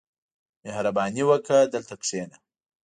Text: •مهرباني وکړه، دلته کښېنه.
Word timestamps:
•مهرباني 0.63 1.23
وکړه، 1.27 1.59
دلته 1.73 1.93
کښېنه. 2.01 2.37